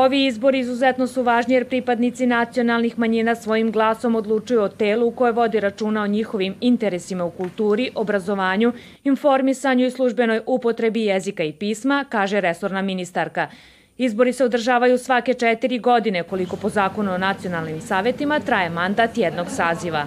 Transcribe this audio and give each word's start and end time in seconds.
Ovi 0.00 0.26
izbori 0.26 0.58
izuzetno 0.58 1.06
su 1.06 1.22
važni 1.22 1.54
jer 1.54 1.64
pripadnici 1.68 2.26
nacionalnih 2.26 2.98
manjina 2.98 3.34
svojim 3.34 3.72
glasom 3.72 4.14
odlučuju 4.14 4.62
o 4.62 4.68
telu 4.68 5.10
koje 5.10 5.32
vodi 5.32 5.60
računa 5.60 6.02
o 6.02 6.06
njihovim 6.06 6.54
interesima 6.60 7.24
u 7.24 7.30
kulturi, 7.30 7.90
obrazovanju, 7.94 8.72
informisanju 9.04 9.86
i 9.86 9.90
službenoj 9.90 10.40
upotrebi 10.46 11.04
jezika 11.04 11.44
i 11.44 11.52
pisma, 11.52 12.04
kaže 12.08 12.40
resorna 12.40 12.82
ministarka. 12.82 13.48
Izbori 13.98 14.32
se 14.32 14.44
održavaju 14.44 14.98
svake 14.98 15.34
četiri 15.34 15.78
godine, 15.78 16.22
koliko 16.22 16.56
po 16.56 16.68
zakonu 16.68 17.12
o 17.12 17.18
nacionalnim 17.18 17.80
savetima 17.80 18.40
traje 18.40 18.70
mandat 18.70 19.18
jednog 19.18 19.46
saziva. 19.50 20.06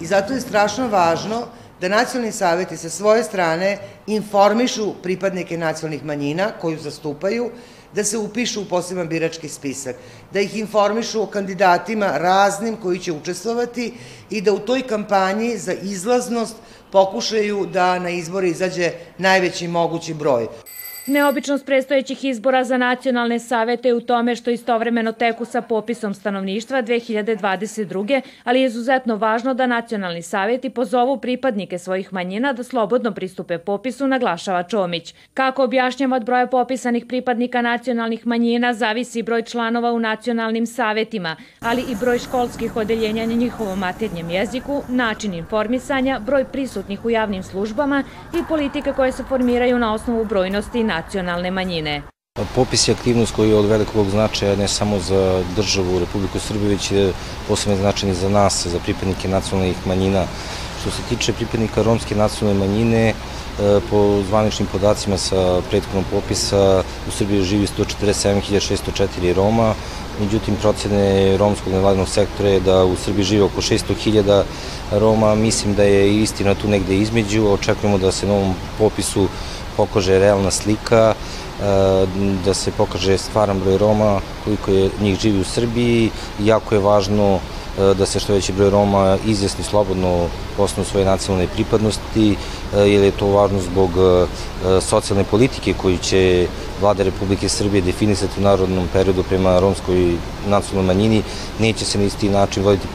I 0.00 0.06
zato 0.06 0.32
je 0.32 0.40
strašno 0.40 0.88
važno 0.88 1.42
da 1.80 1.88
nacionalni 1.88 2.32
saveti 2.32 2.76
sa 2.76 2.88
svoje 2.88 3.24
strane 3.24 3.78
informišu 4.06 4.94
pripadnike 5.02 5.58
nacionalnih 5.58 6.04
manjina 6.04 6.50
koju 6.60 6.78
zastupaju, 6.78 7.50
da 7.94 8.04
se 8.04 8.18
upišu 8.18 8.62
u 8.62 8.64
poseban 8.64 9.08
birački 9.08 9.48
spisak, 9.48 9.96
da 10.32 10.40
ih 10.40 10.56
informišu 10.56 11.22
o 11.22 11.26
kandidatima 11.26 12.18
raznim 12.18 12.76
koji 12.76 12.98
će 12.98 13.12
učestvovati 13.12 13.92
i 14.30 14.40
da 14.40 14.52
u 14.52 14.58
toj 14.58 14.82
kampanji 14.82 15.58
za 15.58 15.72
izlaznost 15.72 16.56
pokušaju 16.92 17.66
da 17.72 17.98
na 17.98 18.10
izbore 18.10 18.48
izađe 18.48 18.92
najveći 19.18 19.68
mogući 19.68 20.14
broj. 20.14 20.48
Neobičnost 21.08 21.66
prestojećih 21.66 22.24
izbora 22.24 22.64
za 22.64 22.76
nacionalne 22.76 23.38
savete 23.38 23.88
je 23.88 23.94
u 23.94 24.00
tome 24.00 24.36
što 24.36 24.50
istovremeno 24.50 25.12
teku 25.12 25.44
sa 25.44 25.62
popisom 25.62 26.14
stanovništva 26.14 26.82
2022. 26.82 28.20
ali 28.44 28.60
je 28.60 28.66
izuzetno 28.66 29.16
važno 29.16 29.54
da 29.54 29.66
nacionalni 29.66 30.22
saveti 30.22 30.70
pozovu 30.70 31.16
pripadnike 31.16 31.78
svojih 31.78 32.12
manjina 32.12 32.52
da 32.52 32.62
slobodno 32.62 33.12
pristupe 33.12 33.58
popisu, 33.58 34.06
naglašava 34.06 34.62
Čomić. 34.62 35.14
Kako 35.34 35.64
objašnjava 35.64 36.16
od 36.16 36.24
broja 36.24 36.46
popisanih 36.46 37.06
pripadnika 37.06 37.62
nacionalnih 37.62 38.26
manjina 38.26 38.74
zavisi 38.74 39.22
broj 39.22 39.42
članova 39.42 39.92
u 39.92 39.98
nacionalnim 39.98 40.66
savetima, 40.66 41.36
ali 41.60 41.82
i 41.82 41.96
broj 42.00 42.18
školskih 42.18 42.76
odeljenja 42.76 43.26
na 43.26 43.32
njihovom 43.32 43.78
maternjem 43.78 44.30
jeziku, 44.30 44.82
način 44.88 45.34
informisanja, 45.34 46.20
broj 46.26 46.44
prisutnih 46.44 47.04
u 47.04 47.10
javnim 47.10 47.42
službama 47.42 48.04
i 48.34 48.48
politike 48.48 48.92
koje 48.92 49.12
se 49.12 49.24
formiraju 49.24 49.78
na 49.78 49.94
osnovu 49.94 50.24
brojnosti 50.24 50.78
i 50.80 50.84
nacionalne 50.98 51.50
manjine. 51.50 52.02
Popis 52.54 52.88
je 52.88 52.94
aktivnost 52.94 53.34
koji 53.34 53.50
je 53.50 53.56
od 53.56 53.66
velikog 53.66 54.10
značaja 54.10 54.56
ne 54.56 54.68
samo 54.68 54.98
za 54.98 55.42
državu 55.56 55.98
Republiku 55.98 56.38
Srbiju, 56.38 56.70
već 56.70 56.90
je 56.90 57.12
posebno 57.48 57.76
značajni 57.76 58.14
za 58.14 58.28
nas, 58.28 58.66
za 58.66 58.78
pripadnike 58.78 59.28
nacionalnih 59.28 59.86
manjina. 59.86 60.24
Što 60.80 60.90
se 60.90 61.02
tiče 61.08 61.32
pripadnika 61.32 61.82
romske 61.82 62.14
nacionalne 62.14 62.60
manjine, 62.66 63.02
e, 63.08 63.14
po 63.90 64.22
zvaničnim 64.28 64.68
podacima 64.72 65.18
sa 65.18 65.60
prethodnog 65.70 66.04
popisa 66.10 66.82
u 67.08 67.10
Srbiji 67.10 67.42
živi 67.42 67.66
147.604 67.66 69.34
Roma, 69.34 69.74
međutim 70.20 70.56
procene 70.62 71.36
romskog 71.36 71.72
nevladnog 71.72 72.08
sektora 72.08 72.48
je 72.48 72.60
da 72.60 72.84
u 72.84 72.96
Srbiji 72.96 73.24
živi 73.32 73.42
oko 73.42 73.60
600.000 73.60 74.42
Roma, 74.92 75.34
mislim 75.34 75.74
da 75.74 75.82
je 75.82 76.22
istina 76.22 76.54
tu 76.54 76.68
negde 76.68 76.96
između, 76.96 77.46
očekujemo 77.52 77.98
da 77.98 78.12
se 78.12 78.26
na 78.26 78.34
ovom 78.34 78.54
popisu 78.78 79.28
pokaže 79.78 80.18
realna 80.18 80.50
slika, 80.50 81.14
e, 81.14 81.16
da 82.44 82.54
se 82.54 82.74
pokaže 82.74 83.18
stvaran 83.18 83.62
broj 83.62 83.78
Roma, 83.78 84.20
koliko 84.44 84.70
je 84.70 84.90
njih 85.00 85.20
živi 85.20 85.40
u 85.40 85.44
Srbiji. 85.44 86.10
Jako 86.42 86.74
je 86.74 86.82
važno 86.82 87.38
e, 87.38 87.94
da 87.94 88.06
se 88.06 88.20
što 88.20 88.34
veći 88.34 88.52
broj 88.52 88.70
Roma 88.70 89.18
izjasni 89.26 89.64
slobodno 89.64 90.26
osnovu 90.58 90.84
svoje 90.90 91.06
nacionalne 91.06 91.46
pripadnosti, 91.54 92.36
jer 92.74 93.04
je 93.04 93.10
to 93.10 93.26
važno 93.26 93.60
zbog 93.60 93.90
socijalne 94.80 95.24
politike 95.24 95.74
koju 95.74 95.98
će 95.98 96.46
vlada 96.80 97.02
Republike 97.02 97.48
Srbije 97.48 97.82
definisati 97.82 98.40
u 98.40 98.42
narodnom 98.42 98.88
periodu 98.92 99.22
prema 99.22 99.60
romskoj 99.60 100.16
nacionalnoj 100.48 100.94
manjini, 100.94 101.22
neće 101.58 101.84
se 101.84 101.98
na 101.98 102.04
isti 102.04 102.28
način 102.28 102.62
voditi 102.64 102.88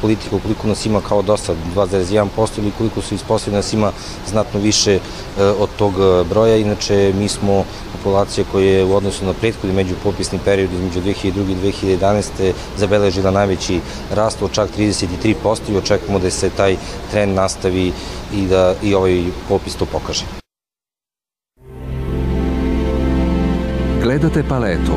politiku 0.00 0.40
koliko 0.40 0.68
nas 0.68 0.86
ima 0.86 1.00
kao 1.00 1.22
dosta 1.22 1.54
2,1% 1.74 2.58
ili 2.58 2.72
koliko 2.78 3.00
su 3.00 3.14
ispostavljeni 3.14 3.56
nas 3.56 3.72
ima 3.72 3.92
znatno 4.30 4.60
više 4.60 4.94
e, 4.94 5.00
od 5.44 5.68
tog 5.78 5.94
broja. 6.28 6.56
Inače, 6.56 7.12
mi 7.18 7.28
smo 7.28 7.64
populacija 8.04 8.44
koja 8.52 8.66
je 8.66 8.84
u 8.84 8.94
odnosu 8.94 9.26
na 9.26 9.32
prethodni 9.32 9.76
međupopisni 9.76 10.38
period 10.44 10.72
između 10.72 11.00
2002. 11.00 11.24
i 11.24 11.96
2011. 11.96 12.52
zabeležila 12.76 13.30
najveći 13.30 13.80
rast 14.14 14.42
od 14.42 14.52
čak 14.52 14.70
33% 14.78 15.34
i 15.68 15.76
očekujemo 15.76 16.18
da 16.18 16.30
se 16.30 16.50
taj 16.50 16.76
trend 17.10 17.34
nastavi 17.34 17.92
i 18.34 18.46
da 18.46 18.74
i 18.82 18.94
ovaj 18.94 19.24
popis 19.48 19.74
to 19.74 19.86
pokaže. 19.86 20.24
Gledate 24.02 24.42
paletu. 24.48 24.92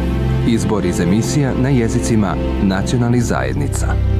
Izbor 0.47 0.85
iz 0.85 1.00
emisija 1.00 1.53
na 1.62 1.70
jezicima 1.70 2.35
nacionalnih 2.64 3.24
zajednica. 3.24 4.12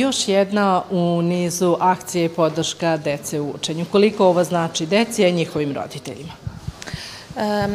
Još 0.00 0.28
jedna 0.28 0.82
u 0.90 1.22
nizu 1.22 1.76
akcije 1.80 2.28
podrška 2.28 2.96
dece 2.96 3.40
u 3.40 3.50
učenju. 3.54 3.86
Koliko 3.92 4.26
ovo 4.26 4.44
znači 4.44 4.86
deci 4.86 5.22
i 5.22 5.32
njihovim 5.32 5.74
roditeljima? 5.74 6.32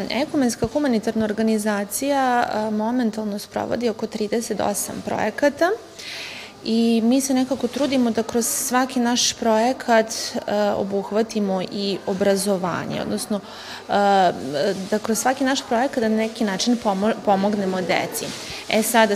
Ekumenska 0.09 0.67
humanitarna 0.73 1.25
organizacija 1.25 2.47
momentalno 2.71 3.39
sprovodi 3.39 3.89
oko 3.89 4.07
38 4.07 4.91
projekata 5.05 5.69
i 6.63 7.01
mi 7.03 7.21
se 7.21 7.33
nekako 7.33 7.67
trudimo 7.67 8.11
da 8.11 8.23
kroz 8.23 8.45
svaki 8.45 8.99
naš 8.99 9.33
projekat 9.33 10.13
obuhvatimo 10.75 11.61
i 11.61 11.97
obrazovanje, 12.07 13.01
odnosno 13.01 13.39
da 14.91 14.99
kroz 15.03 15.19
svaki 15.19 15.43
naš 15.43 15.61
projekat 15.67 16.01
na 16.01 16.09
neki 16.09 16.43
način 16.43 16.77
pomognemo 17.25 17.81
deci. 17.81 18.25
E 18.75 18.83
sada, 18.83 19.15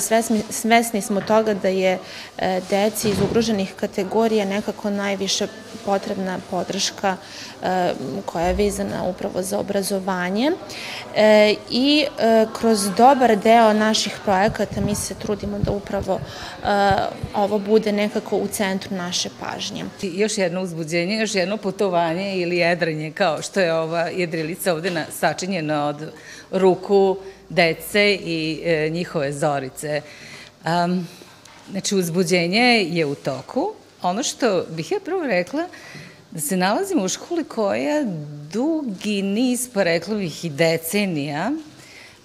svesni, 0.50 1.02
smo 1.02 1.22
toga 1.22 1.54
da 1.54 1.68
je 1.68 1.98
e, 2.38 2.62
deci 2.70 3.10
iz 3.10 3.22
ugroženih 3.22 3.74
kategorija 3.76 4.46
nekako 4.46 4.90
najviše 4.90 5.48
potrebna 5.86 6.40
podrška 6.50 7.18
e, 7.64 7.94
koja 8.26 8.46
je 8.46 8.54
vezana 8.54 9.04
upravo 9.04 9.42
za 9.42 9.60
obrazovanje 9.60 10.52
e, 11.16 11.56
i 11.70 12.06
kroz 12.60 12.90
dobar 12.98 13.38
deo 13.38 13.74
naših 13.74 14.14
projekata 14.26 14.82
mi 14.82 14.96
se 14.96 15.14
trudimo 15.14 15.60
da 15.60 15.72
upravo 15.72 16.20
ovo 17.36 17.60
bude 17.60 17.92
nekako 17.92 18.38
u 18.38 18.48
centru 18.48 18.96
naše 18.96 19.30
pažnje. 19.40 19.86
Još 20.02 20.38
jedno 20.38 20.62
uzbuđenje, 20.62 21.16
još 21.16 21.36
jedno 21.36 21.58
putovanje 21.58 22.36
ili 22.36 22.58
jedrenje 22.58 23.12
kao 23.12 23.42
što 23.42 23.60
je 23.60 23.74
ova 23.74 24.08
jedrilica 24.08 24.74
ovde 24.74 25.06
sačinjena 25.20 25.86
od 25.86 26.12
ruku 26.52 27.18
dece 27.50 28.14
i 28.14 28.62
e, 28.64 28.90
njihove 28.90 29.34
zorice. 29.34 30.02
Um, 30.66 31.08
znači, 31.72 31.96
uzbuđenje 31.96 32.88
je 32.90 33.06
u 33.06 33.16
toku. 33.16 33.74
Ono 34.02 34.24
što 34.24 34.66
bih 34.70 34.92
ja 34.92 35.00
prvo 35.06 35.24
rekla, 35.24 35.68
da 36.32 36.40
se 36.40 36.58
nalazimo 36.58 37.04
u 37.04 37.08
školi 37.10 37.44
koja 37.44 38.04
dugi 38.54 39.22
niz, 39.22 39.70
pa 39.74 39.84
rekla 39.84 40.16
bih 40.16 40.46
i 40.46 40.50
decenija, 40.50 41.52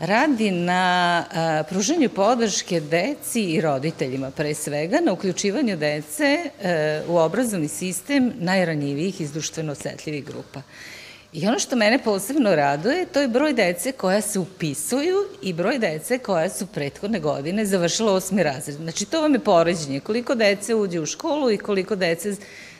radi 0.00 0.50
na 0.50 1.25
a, 1.32 1.62
pruženju 1.69 2.09
podrške 2.09 2.81
deci 2.81 3.43
i 3.43 3.61
roditeljima, 3.61 4.31
pre 4.31 4.55
svega 4.55 5.00
na 5.00 5.12
uključivanju 5.12 5.77
dece 5.77 6.50
a, 6.62 6.69
e, 6.69 7.03
u 7.09 7.17
obrazovni 7.17 7.69
sistem 7.69 8.32
najranjivijih 8.38 9.20
iz 9.20 9.32
društveno 9.32 9.73
osetljivih 9.73 10.25
grupa. 10.25 10.62
I 11.34 11.46
ono 11.48 11.58
što 11.58 11.76
mene 11.76 11.98
posebno 11.98 12.54
raduje, 12.54 13.06
to 13.06 13.20
je 13.20 13.28
broj 13.28 13.52
dece 13.52 13.92
koja 13.92 14.20
se 14.20 14.38
upisuju 14.38 15.16
i 15.42 15.52
broj 15.52 15.78
dece 15.78 16.19
koja 16.19 16.48
su 16.48 16.66
prethodne 16.66 17.20
godine 17.20 17.66
završila 17.66 18.12
osmi 18.12 18.42
razred. 18.42 18.76
Znači, 18.76 19.04
to 19.04 19.22
vam 19.22 19.34
je 19.34 19.38
poređenje. 19.38 20.00
Koliko 20.00 20.34
dece 20.34 20.75
uđe 20.75 21.00
u 21.00 21.06
školu 21.06 21.50
i 21.50 21.58
koliko 21.58 21.96
dece 21.96 22.36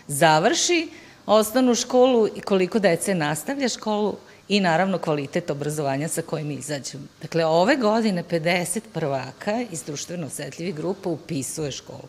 završi 0.07 0.89
osnovnu 1.27 1.75
školu 1.75 2.29
i 2.37 2.41
koliko 2.41 2.79
dece 2.79 3.15
nastavlja 3.15 3.69
školu 3.69 4.17
i 4.49 4.61
naravno 4.61 4.99
kvalitet 4.99 5.51
obrazovanja 5.51 6.09
sa 6.09 6.23
kojim 6.23 6.51
izađu. 6.51 6.99
Dakle, 7.23 7.45
ove 7.47 7.77
godine 7.77 8.25
50 8.31 8.81
prvaka 8.93 9.65
iz 9.71 9.83
društveno 9.83 10.27
osetljivih 10.27 10.75
grupa 10.75 11.09
upisuje 11.09 11.73
školu, 11.73 12.09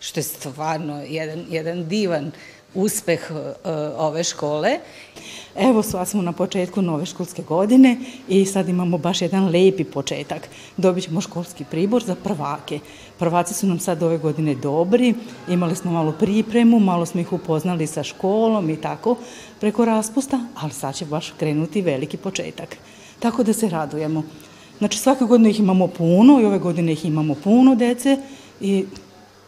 što 0.00 0.20
je 0.20 0.24
stvarno 0.24 1.02
jedan, 1.08 1.44
jedan 1.50 1.88
divan 1.88 2.32
uspeh 2.74 3.30
uh, 3.30 3.36
ove 3.96 4.24
škole. 4.24 4.78
Evo, 5.56 5.82
sva 5.82 6.04
smo 6.06 6.22
na 6.22 6.32
početku 6.32 6.82
nove 6.82 7.06
školske 7.06 7.42
godine 7.42 7.96
i 8.28 8.46
sad 8.46 8.68
imamo 8.68 8.98
baš 8.98 9.22
jedan 9.22 9.48
lepi 9.48 9.84
početak. 9.84 10.48
Dobit 10.76 11.04
ćemo 11.04 11.20
školski 11.20 11.64
pribor 11.70 12.04
za 12.04 12.14
prvake. 12.14 12.78
Prvaci 13.18 13.54
su 13.54 13.66
nam 13.66 13.78
sad 13.78 14.02
ove 14.02 14.18
godine 14.18 14.54
dobri, 14.54 15.14
imali 15.48 15.76
smo 15.76 15.92
malo 15.92 16.12
pripremu, 16.12 16.80
malo 16.80 17.06
smo 17.06 17.20
ih 17.20 17.32
upoznali 17.32 17.86
sa 17.86 18.02
školom 18.02 18.70
i 18.70 18.76
tako 18.76 19.16
preko 19.60 19.84
raspusta, 19.84 20.40
ali 20.54 20.72
sad 20.72 20.94
će 20.94 21.04
baš 21.04 21.32
krenuti 21.38 21.82
veliki 21.82 22.16
početak. 22.16 22.76
Tako 23.18 23.42
da 23.42 23.52
se 23.52 23.68
radujemo. 23.68 24.22
Znači 24.78 24.98
svake 24.98 25.24
godine 25.24 25.50
ih 25.50 25.60
imamo 25.60 25.86
puno 25.86 26.40
i 26.40 26.44
ove 26.44 26.58
godine 26.58 26.92
ih 26.92 27.04
imamo 27.04 27.34
puno 27.34 27.74
dece 27.74 28.18
i 28.60 28.84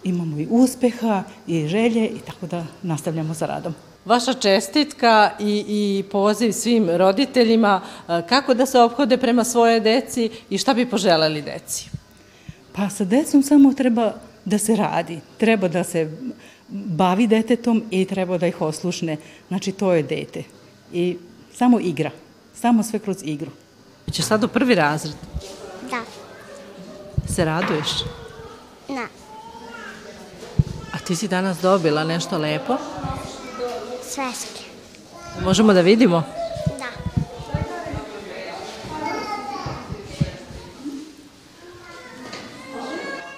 imamo 0.04 0.38
i 0.38 0.46
uspeha 0.50 1.22
i 1.46 1.68
želje 1.68 2.08
i 2.08 2.18
tako 2.18 2.46
da 2.46 2.66
nastavljamo 2.82 3.34
sa 3.34 3.46
radom. 3.46 3.74
Vaša 4.04 4.34
čestitka 4.34 5.30
i, 5.40 5.64
i 5.68 6.04
poziv 6.10 6.52
svim 6.52 6.90
roditeljima 6.90 7.80
e, 8.08 8.22
kako 8.28 8.54
da 8.54 8.66
se 8.66 8.80
obhode 8.80 9.16
prema 9.16 9.44
svoje 9.44 9.80
deci 9.80 10.30
i 10.50 10.58
šta 10.58 10.74
bi 10.74 10.90
poželeli 10.90 11.42
deci? 11.42 11.90
Pa 12.72 12.88
sa 12.90 13.04
decom 13.04 13.42
samo 13.42 13.72
treba 13.72 14.12
da 14.44 14.58
se 14.58 14.76
radi, 14.76 15.20
treba 15.38 15.68
da 15.68 15.84
se 15.84 16.10
bavi 16.68 17.26
detetom 17.26 17.82
i 17.90 18.04
treba 18.04 18.38
da 18.38 18.46
ih 18.46 18.60
oslušne. 18.60 19.16
Znači, 19.48 19.72
to 19.72 19.92
je 19.92 20.02
dete. 20.02 20.42
I 20.92 21.16
samo 21.54 21.80
igra. 21.80 22.10
Samo 22.54 22.82
sve 22.82 22.98
kroz 22.98 23.16
igru. 23.22 23.50
Ćeš 24.12 24.24
sad 24.24 24.44
u 24.44 24.48
prvi 24.48 24.74
razred? 24.74 25.14
Da. 25.90 26.02
Se 27.34 27.44
raduješ? 27.44 27.88
Da. 28.88 29.23
Ti 31.06 31.16
si 31.16 31.28
danas 31.28 31.60
dobila 31.60 32.04
nešto 32.04 32.38
lepo? 32.38 32.76
Sveske. 34.02 34.64
Možemo 35.40 35.72
da 35.72 35.80
vidimo? 35.80 36.22
Da. 36.78 36.90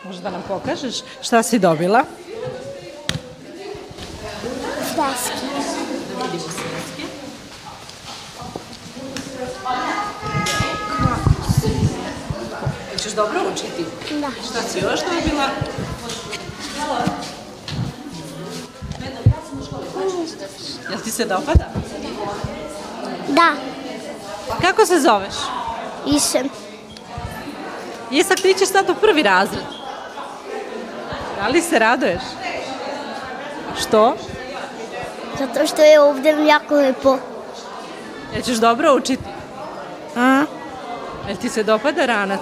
Možeš 0.05 0.23
da 0.23 0.31
nam 0.31 0.43
pokažeš 0.49 0.95
šta 1.23 1.43
si 1.43 1.59
dobila? 1.59 2.05
Sveske. 4.95 5.47
Hoćeš 12.93 13.13
dobro 13.13 13.41
učiti? 13.53 13.85
Da. 14.21 14.31
Šta 14.51 14.63
si 14.63 14.79
još 14.79 15.01
dobila? 15.01 15.49
Jel 20.91 21.01
ti 21.05 21.11
se 21.11 21.25
dopada? 21.25 21.65
Da. 23.29 23.53
Kako 24.61 24.87
se 24.87 25.01
zoveš? 25.01 25.35
Isem. 26.07 26.49
Isak, 28.11 28.41
ti 28.41 28.55
ćeš 28.59 28.69
sad 28.69 28.91
u 28.91 28.95
prvi 28.95 29.23
razred. 29.23 29.65
Da 31.41 31.49
li 31.49 31.63
se 31.63 31.79
raduješ? 31.79 32.23
Što? 33.81 34.17
Zato 35.39 35.67
što 35.67 35.83
je 35.83 36.01
ovde 36.01 36.37
jako 36.49 36.75
lepo. 36.75 37.19
Jel 38.33 38.43
ćeš 38.43 38.57
dobro 38.57 38.95
učiti? 38.95 39.25
A? 40.17 40.45
Jel 41.29 41.37
ti 41.37 41.49
se 41.49 41.63
dopada 41.63 42.07
ranac? 42.07 42.41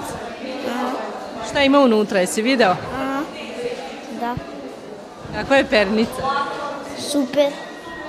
Šta 1.51 1.63
ima 1.63 1.81
unutra, 1.81 2.21
jesi 2.21 2.43
video? 2.43 2.71
A? 2.71 3.21
Da. 4.21 4.35
Kako 5.35 5.55
je 5.55 5.65
pernica? 5.65 6.23
Super. 7.11 7.53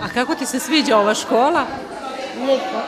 A 0.01 0.09
kako 0.13 0.35
ti 0.35 0.45
se 0.45 0.59
sviđa 0.59 0.97
ova 0.97 1.13
škola? 1.13 1.65
Lepo. 2.39 2.79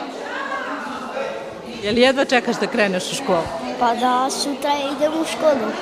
Jel 1.82 1.98
jedva 1.98 2.24
čekaš 2.24 2.56
da 2.60 2.66
kreneš 2.66 3.12
u 3.12 3.14
školu? 3.14 3.42
Pa 3.80 3.94
da, 3.94 4.30
sutra 4.30 4.70
idem 4.96 5.12
u 5.12 5.24
školu. 5.24 5.72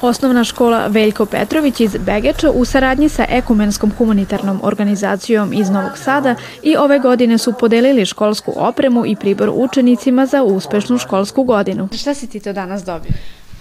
Osnovna 0.00 0.44
škola 0.44 0.86
Veljko 0.86 1.26
Petrović 1.26 1.80
iz 1.80 1.96
Begeča 1.96 2.50
u 2.50 2.64
saradnji 2.64 3.08
sa 3.08 3.26
Ekumenskom 3.28 3.92
humanitarnom 3.98 4.60
organizacijom 4.62 5.52
iz 5.52 5.70
Novog 5.70 5.98
Sada 5.98 6.34
i 6.62 6.76
ove 6.76 6.98
godine 6.98 7.38
su 7.38 7.52
podelili 7.52 8.06
školsku 8.06 8.52
opremu 8.56 9.06
i 9.06 9.16
pribor 9.16 9.50
učenicima 9.54 10.26
za 10.26 10.42
uspešnu 10.42 10.98
školsku 10.98 11.42
godinu. 11.42 11.88
Šta 11.92 12.14
si 12.14 12.26
ti 12.26 12.40
to 12.40 12.52
danas 12.52 12.84
dobio? 12.84 13.12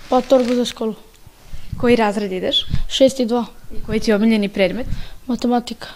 Pa 0.09 0.21
torbu 0.21 0.53
za 0.53 0.65
školu. 0.65 0.95
Koji 1.77 1.95
razred 1.95 2.31
ideš? 2.31 2.65
6 2.89 3.21
i 3.21 3.25
2. 3.25 3.45
I 3.71 3.83
koji 3.85 3.99
ti 3.99 4.11
je 4.11 4.15
omiljeni 4.15 4.49
predmet? 4.49 4.87
Matematika. 5.27 5.87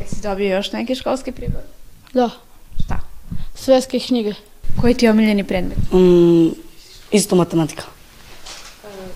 Jesi 0.00 0.22
dobio 0.22 0.56
još 0.56 0.72
neki 0.72 0.94
školski 0.94 1.32
pribor? 1.32 1.60
Da. 2.12 2.30
Šta? 2.84 3.00
Sveske 3.54 3.98
knjige. 3.98 4.34
Koji 4.80 4.94
ti 4.94 5.06
je 5.06 5.10
omiljeni 5.10 5.44
predmet? 5.44 5.78
Mm, 5.92 6.48
isto 7.10 7.36
matematika. 7.36 7.82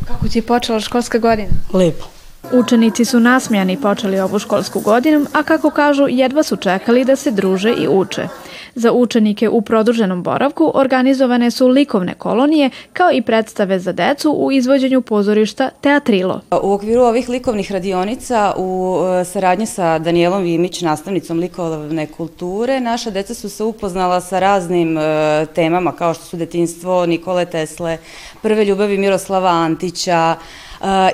Kako 0.06 0.29
ti 0.29 0.38
je 0.38 0.43
počela 0.43 0.81
školska 0.81 1.19
godina? 1.19 1.49
Lepo. 1.73 2.05
Učenici 2.53 3.05
su 3.05 3.21
nasmijani 3.21 3.81
počeli 3.81 4.21
ovu 4.21 4.38
školsku 4.38 4.81
godinu, 4.81 5.26
a 5.32 5.43
kako 5.43 5.71
kažu, 5.71 6.06
jedva 6.09 6.43
su 6.43 6.56
čekali 6.56 7.05
da 7.05 7.17
se 7.17 7.31
druže 7.31 7.71
i 7.71 7.88
uče. 7.88 8.29
Za 8.75 8.93
učenike 8.93 9.49
u 9.49 9.61
produženom 9.61 10.23
boravku 10.23 10.73
organizovane 10.75 11.50
su 11.50 11.69
likovne 11.69 12.15
kolonije, 12.15 12.70
kao 12.93 13.11
i 13.12 13.23
predstave 13.23 13.79
za 13.79 13.93
decu 13.93 14.31
u 14.31 14.53
izvođenju 14.53 15.00
pozorišta 15.00 15.70
Teatrilo. 15.81 16.41
U 16.62 16.73
okviru 16.73 17.03
ovih 17.03 17.29
likovnih 17.29 17.73
radionica 17.73 18.55
u 18.56 18.99
e, 19.20 19.25
saradnji 19.25 19.67
sa 19.67 19.99
Danijelom 19.99 20.43
Vimić, 20.43 20.82
nastavnicom 20.82 21.38
likovne 21.38 22.06
kulture, 22.06 22.81
naša 22.81 23.11
deca 23.11 23.35
su 23.35 23.49
se 23.49 23.65
upoznala 23.65 24.20
sa 24.20 24.38
raznim 24.38 24.99
e, 24.99 25.47
temama 25.55 25.93
kao 25.93 26.14
što 26.14 26.25
su 26.25 26.37
detinstvo 26.37 27.06
Nikole 27.06 27.47
Tesle, 27.47 27.99
prve 28.43 28.64
ljubavi 28.64 28.99
Miroslava 28.99 29.50
Antića, 29.50 30.37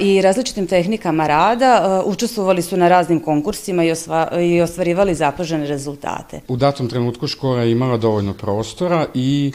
i 0.01 0.23
različitim 0.23 0.67
tehnikama 0.67 1.27
rada. 1.27 2.03
Učestvovali 2.07 2.63
su 2.63 2.77
na 2.77 2.89
raznim 2.89 3.21
konkursima 3.21 3.85
i, 3.85 3.91
osva, 3.91 4.29
i 4.41 4.61
ostvarivali 4.61 5.15
zapažene 5.15 5.67
rezultate. 5.67 6.41
U 6.49 6.57
datom 6.57 6.89
trenutku 6.89 7.27
škola 7.27 7.63
je 7.63 7.73
imala 7.73 7.97
dovoljno 7.97 8.35
prostora 8.35 9.07
i 9.15 9.53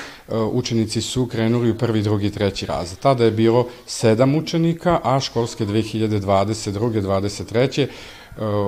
učenici 0.51 1.01
su 1.01 1.27
krenuli 1.27 1.71
u 1.71 1.77
prvi, 1.77 2.01
drugi, 2.01 2.31
treći 2.31 2.65
razred. 2.65 2.99
Tada 2.99 3.25
je 3.25 3.31
bilo 3.31 3.67
sedam 3.85 4.35
učenika, 4.35 4.99
a 5.03 5.19
školske 5.19 5.65
2022. 5.65 7.01
23. 7.01 7.87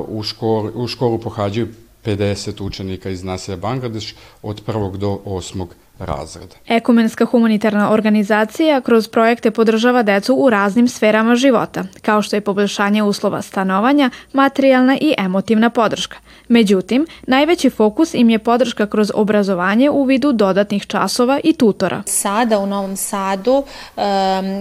u, 0.07 0.23
školu, 0.23 0.71
u 0.75 0.87
školu 0.87 1.17
pohađaju 1.17 1.67
50 2.05 2.63
učenika 2.63 3.09
iz 3.09 3.23
naselja 3.23 3.57
Bangladeš 3.57 4.15
od 4.41 4.61
prvog 4.65 4.97
do 4.97 5.19
osmog 5.25 5.75
razreda. 6.05 6.55
Ekumenska 6.67 7.25
humanitarna 7.25 7.91
organizacija 7.91 8.81
kroz 8.81 9.07
projekte 9.07 9.51
podržava 9.51 10.03
decu 10.03 10.35
u 10.35 10.49
raznim 10.49 10.87
sferama 10.87 11.35
života, 11.35 11.83
kao 12.01 12.21
što 12.21 12.35
je 12.35 12.41
poboljšanje 12.41 13.03
uslova 13.03 13.41
stanovanja, 13.41 14.09
materijalna 14.33 14.97
i 15.01 15.13
emotivna 15.17 15.69
podrška. 15.69 16.17
Međutim, 16.47 17.07
najveći 17.27 17.69
fokus 17.69 18.13
im 18.13 18.29
je 18.29 18.39
podrška 18.39 18.87
kroz 18.87 19.11
obrazovanje 19.15 19.89
u 19.89 20.03
vidu 20.03 20.31
dodatnih 20.31 20.87
časova 20.87 21.39
i 21.43 21.53
tutora. 21.53 22.03
Sada 22.05 22.59
u 22.59 22.65
Novom 22.65 22.95
Sadu, 22.95 23.63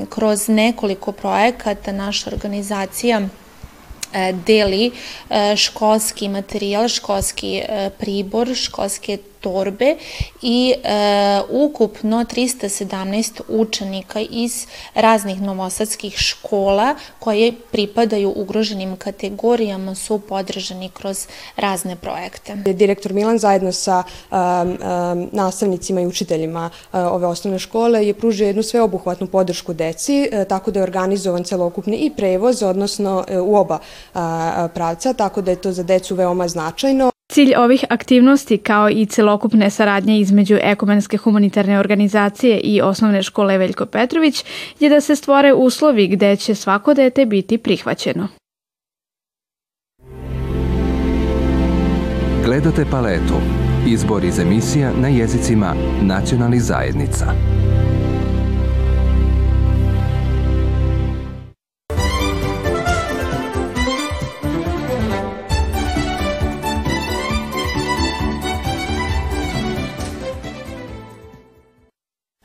kroz 0.08 0.48
nekoliko 0.48 1.12
projekata 1.12 1.92
naša 1.92 2.30
organizacija 2.30 3.20
deli 4.46 4.90
e, 5.30 5.56
školski 5.56 6.28
materijal, 6.28 6.88
školski 6.88 7.56
e, 7.56 7.90
pribor, 7.98 8.54
školske 8.54 9.18
torbe 9.40 9.96
i 10.42 10.74
e, 10.84 11.40
ukupno 11.50 12.24
317 12.24 13.40
učenika 13.48 14.20
iz 14.30 14.66
raznih 14.94 15.42
novosadskih 15.42 16.14
škola 16.16 16.94
koje 17.18 17.52
pripadaju 17.70 18.32
ugroženim 18.36 18.96
kategorijama 18.96 19.94
su 19.94 20.18
podržani 20.18 20.90
kroz 20.94 21.26
razne 21.56 21.96
projekte. 21.96 22.54
Direktor 22.54 23.12
Milan 23.12 23.38
zajedno 23.38 23.72
sa 23.72 24.02
um, 24.30 24.38
um, 24.38 25.28
nastavnicima 25.32 26.00
i 26.00 26.06
učiteljima 26.06 26.70
uh, 26.92 27.00
ove 27.00 27.26
osnovne 27.26 27.58
škole 27.58 28.06
je 28.06 28.14
pružio 28.14 28.46
jednu 28.46 28.62
sveobuhvatnu 28.62 29.26
podršku 29.26 29.72
deci, 29.72 30.28
uh, 30.32 30.44
tako 30.44 30.70
da 30.70 30.78
je 30.78 30.82
organizovan 30.82 31.44
celokupni 31.44 31.96
i 31.96 32.10
prevoz, 32.10 32.62
odnosno 32.62 33.24
uh, 33.30 33.48
u 33.48 33.56
oba 33.56 33.78
pravca, 34.74 35.12
tako 35.12 35.40
da 35.40 35.50
je 35.50 35.60
to 35.60 35.72
za 35.72 35.82
decu 35.82 36.14
veoma 36.14 36.48
značajno. 36.48 37.09
Cilj 37.30 37.54
ovih 37.56 37.84
aktivnosti 37.90 38.58
kao 38.58 38.90
i 38.90 39.06
celokupne 39.06 39.70
saradnje 39.70 40.18
između 40.18 40.56
Ekumenske 40.62 41.16
humanitarne 41.16 41.78
organizacije 41.78 42.60
i 42.60 42.80
osnovne 42.80 43.22
škole 43.22 43.58
Veljko 43.58 43.86
Petrović 43.86 44.44
je 44.80 44.88
da 44.88 45.00
se 45.00 45.16
stvore 45.16 45.52
uslovi 45.52 46.08
gde 46.08 46.36
će 46.36 46.54
svako 46.54 46.94
dete 46.94 47.26
biti 47.26 47.58
prihvaćeno. 47.58 48.28
Gledate 52.44 52.84
paletu. 52.90 53.34
Izbor 53.86 54.24
iz 54.24 54.38
emisija 54.38 54.92
na 55.00 55.08
jezicima 55.08 55.74
nacionalnih 56.02 56.62
zajednica. 56.62 57.59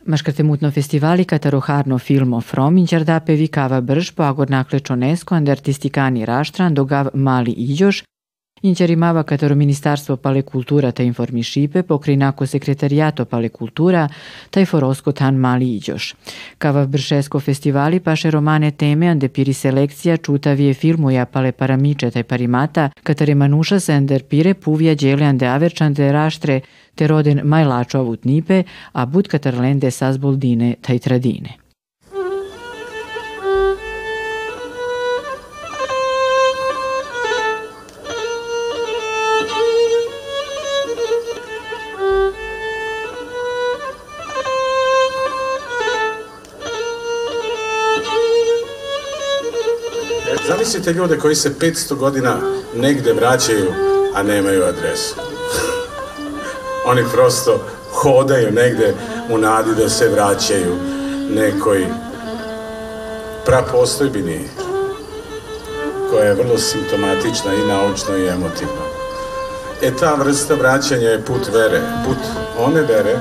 Maškartemutno 0.05 0.71
festivali 0.71 1.25
Kataroharno 1.25 1.97
filmo 1.99 2.41
From 2.41 2.77
Inčardape 2.77 3.33
vikava 3.35 3.81
brž 3.81 4.11
po 4.11 4.23
agor 4.23 4.49
naklečo 4.49 4.95
nesko 4.95 5.35
and 5.35 5.49
artistikani 5.49 6.25
raštran 6.25 6.73
dogav 6.73 7.07
mali 7.13 7.51
iđoš, 7.51 8.03
Incerimava 8.61 9.23
katero 9.23 9.55
Ministarstvo 9.55 10.15
pale 10.17 10.41
kultura 10.41 10.91
ta 10.91 11.03
informišipe 11.03 11.83
pokrinako 11.83 12.45
sekretarijato 12.45 13.25
pale 13.25 13.49
kultura 13.49 14.07
taj 14.49 14.65
forosko 14.65 15.11
tan 15.11 15.35
mali 15.35 15.75
iđoš. 15.75 16.15
Kava 16.57 16.85
bršesko 16.85 17.39
festivali 17.39 17.99
paše 17.99 18.31
romane 18.31 18.71
teme 18.71 19.07
ande 19.07 19.27
piri 19.27 19.53
selekcija 19.53 20.17
čutavije 20.17 20.73
filmuja 20.73 21.25
pale 21.25 21.51
paramiče 21.51 22.11
taj 22.11 22.23
parimata 22.23 22.89
katare 23.03 23.35
manuša 23.35 23.79
sender 23.79 24.23
pire 24.23 24.53
puvija 24.53 24.95
djele 24.95 25.25
ande 25.25 25.47
averčande 25.47 26.11
raštre 26.11 26.61
te 26.95 27.07
roden 27.07 27.41
majlačo 27.43 27.99
avut 27.99 28.25
nipe, 28.25 28.63
a 28.91 29.05
bud 29.05 29.27
katarlende 29.27 29.91
sazboldine 29.91 30.75
taj 30.81 30.99
tradine. 30.99 31.64
Zamislite 50.85 51.01
ljude 51.01 51.21
koji 51.21 51.35
se 51.35 51.53
500 51.59 51.95
godina 51.95 52.37
negde 52.75 53.13
vraćaju, 53.13 53.73
a 54.15 54.23
nemaju 54.23 54.63
adresu. 54.63 55.15
Oni 56.91 57.03
prosto 57.13 57.59
hodaju 57.91 58.51
negde 58.51 58.93
u 59.29 59.37
nadi 59.37 59.75
da 59.75 59.89
se 59.89 60.09
vraćaju 60.09 60.75
nekoj 61.29 61.87
prapostojbini 63.45 64.49
koja 66.09 66.25
je 66.25 66.33
vrlo 66.33 66.57
simptomatična 66.57 67.53
i 67.53 67.67
naučno 67.67 68.17
i 68.17 68.27
emotivno. 68.27 68.85
E 69.81 69.91
ta 69.99 70.15
vrsta 70.15 70.53
vraćanja 70.53 71.09
je 71.09 71.25
put 71.25 71.47
vere, 71.53 71.81
put 72.05 72.17
one 72.59 72.81
vere 72.81 73.19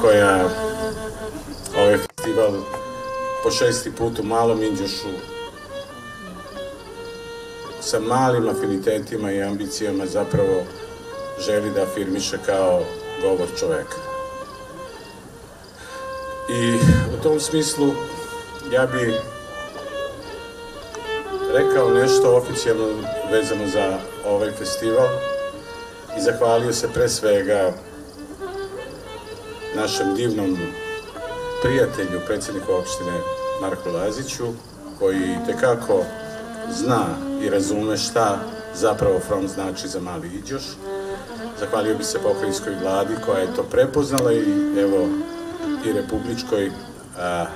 koja 0.00 0.48
ovaj 1.78 1.98
festival 1.98 2.52
po 3.42 3.50
šesti 3.50 3.90
put 3.90 4.18
u 4.18 4.22
Malom 4.22 4.62
Inđušu 4.62 5.37
sa 7.90 8.00
malim 8.00 8.48
afinitetima 8.48 9.32
i 9.32 9.42
ambicijama 9.42 10.06
zapravo 10.06 10.62
želi 11.46 11.70
da 11.70 11.82
afirmiše 11.82 12.38
kao 12.46 12.82
govor 13.22 13.48
čoveka. 13.58 13.96
I 16.50 16.74
u 17.18 17.22
tom 17.22 17.40
smislu 17.40 17.86
ja 18.72 18.86
bi 18.86 19.14
rekao 21.52 21.90
nešto 21.90 22.36
oficijalno 22.36 22.86
vezano 23.30 23.66
za 23.66 23.98
ovaj 24.26 24.50
festival 24.52 25.08
i 26.18 26.20
zahvalio 26.20 26.72
se 26.72 26.88
pre 26.94 27.08
svega 27.08 27.72
našem 29.76 30.14
divnom 30.14 30.58
prijatelju, 31.62 32.20
predsjedniku 32.26 32.72
opštine 32.72 33.12
Marku 33.60 33.88
Laziću, 33.90 34.46
koji 34.98 35.36
tekako 35.46 36.04
zna 36.72 37.04
i 37.42 37.50
razume 37.50 37.96
šta 37.96 38.38
zapravo 38.74 39.20
From 39.20 39.48
znači 39.48 39.88
za 39.88 40.00
mali 40.00 40.28
Iđoš. 40.28 40.62
Zahvalio 41.60 41.96
bi 41.98 42.04
se 42.04 42.18
pokrajinskoj 42.18 42.74
vladi 42.82 43.14
koja 43.26 43.38
je 43.38 43.54
to 43.54 43.62
prepoznala 43.62 44.32
i 44.32 44.44
evo 44.80 45.08
i 45.84 45.92
republičkoj 45.92 46.70
a, 47.18 47.46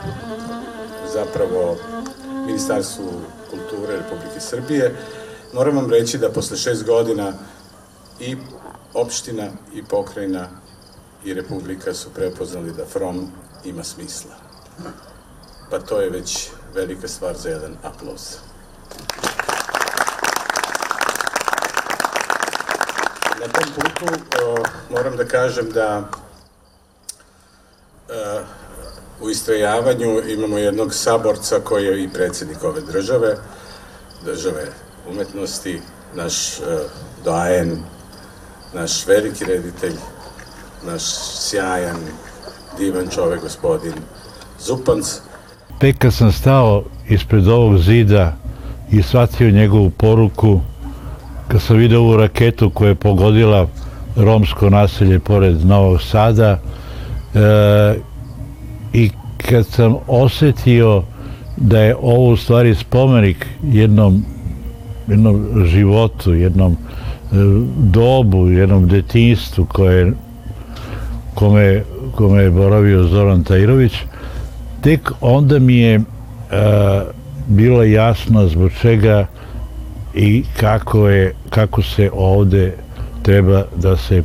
zapravo 1.12 1.76
Ministarstvu 2.46 3.10
kulture 3.50 3.96
Republike 3.96 4.40
Srbije. 4.40 4.96
Moram 5.54 5.76
vam 5.76 5.90
reći 5.90 6.18
da 6.18 6.30
posle 6.30 6.56
šest 6.56 6.86
godina 6.86 7.32
i 8.20 8.36
opština 8.94 9.48
i 9.74 9.84
pokrajina 9.84 10.48
i 11.24 11.34
republika 11.34 11.94
su 11.94 12.10
prepoznali 12.14 12.72
da 12.72 12.86
From 12.86 13.32
ima 13.64 13.84
smisla. 13.84 14.34
Pa 15.70 15.78
to 15.78 16.00
je 16.00 16.10
već 16.10 16.48
velika 16.74 17.08
stvar 17.08 17.36
za 17.36 17.48
jedan 17.48 17.76
aplauz. 17.82 18.51
Na 23.40 23.48
tom 23.48 23.64
putu 23.74 24.04
uh, 24.04 24.66
moram 24.90 25.16
da 25.16 25.24
kažem 25.24 25.70
da 25.70 25.98
uh, 25.98 26.06
u 29.20 29.30
istrajavanju 29.30 30.22
imamo 30.28 30.58
jednog 30.58 30.94
saborca 30.94 31.60
koji 31.64 31.84
je 31.84 32.04
i 32.04 32.08
predsednik 32.08 32.64
ove 32.64 32.80
države, 32.80 33.36
države 34.24 34.66
umetnosti, 35.10 35.80
naš 36.14 36.58
uh, 36.58 36.64
doajen, 37.24 37.78
naš 38.74 39.06
veliki 39.06 39.44
reditelj, 39.44 39.96
naš 40.86 41.02
sjajan, 41.48 42.00
divan 42.78 43.08
čovek, 43.08 43.40
gospodin 43.40 43.94
Zupanc. 44.60 45.06
Tek 45.80 45.98
kad 45.98 46.14
sam 46.14 46.32
stao 46.32 46.84
ispred 47.08 47.48
ovog 47.48 47.78
zida 47.78 48.36
i 48.92 49.02
shvatio 49.02 49.50
njegovu 49.50 49.90
poruku, 49.90 50.60
kad 51.48 51.62
sam 51.62 51.76
vidio 51.76 52.00
ovu 52.00 52.16
raketu 52.16 52.70
koja 52.70 52.88
je 52.88 52.94
pogodila 52.94 53.66
romsko 54.16 54.70
naselje 54.70 55.18
pored 55.18 55.66
Novog 55.66 56.02
Sada 56.02 56.58
e, 57.34 57.94
i 58.92 59.10
kad 59.36 59.66
sam 59.66 59.96
osetio 60.06 61.02
da 61.56 61.80
je 61.80 61.96
ovo 62.02 62.32
u 62.32 62.36
stvari 62.36 62.74
spomenik 62.74 63.46
jednom, 63.62 64.24
jednom 65.08 65.66
životu, 65.66 66.34
jednom 66.34 66.72
e, 66.72 66.76
dobu, 67.78 68.48
jednom 68.48 68.88
detinstvu 68.88 69.64
koje, 69.64 70.12
kome, 71.34 71.82
kome 72.14 72.42
je 72.42 72.50
boravio 72.50 73.04
Zoran 73.04 73.44
Tajrović, 73.44 73.92
tek 74.80 75.10
onda 75.20 75.58
mi 75.58 75.76
je 75.76 75.94
e, 75.94 76.02
bilo 77.46 77.82
jasno 77.82 78.46
zbog 78.46 78.70
čega 78.80 79.26
i 80.14 80.44
kako, 80.60 81.08
je, 81.08 81.34
kako 81.50 81.82
se 81.82 82.10
ovde 82.14 82.74
treba 83.22 83.64
da 83.76 83.96
se 83.96 84.22